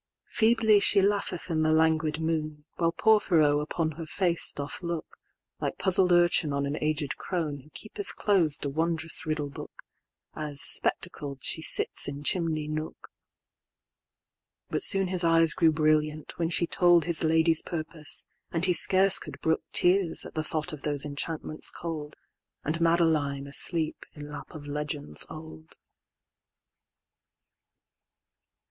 [0.31, 5.19] XV.Feebly she laugheth in the languid moon, While Porphyro upon her face doth look,
[5.59, 9.83] Like puzzled urchin on an aged croneWho keepeth clos'd a wond'rous riddle book,
[10.35, 13.11] As spectacled she sits in chimney nook.
[14.69, 19.37] But soon his eyes grew brilliant, when she toldHis lady's purpose; and he scarce could
[19.39, 22.15] brookTears, at the thought of those enchantments cold,
[22.63, 25.75] And Madeline asleep in lap of legends old.